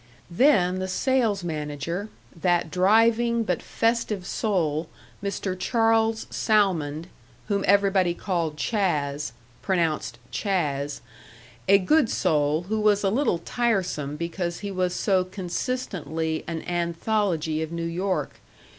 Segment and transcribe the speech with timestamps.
[0.31, 4.89] Then the sales manager, that driving but festive soul,
[5.23, 5.55] Mr.
[5.55, 7.05] Charles Salmond,
[7.49, 11.01] whom everybody called "Chas." pronounced "Chaaz"
[11.67, 17.61] a good soul who was a little tiresome because he was so consistently an anthology
[17.61, 18.39] of New York.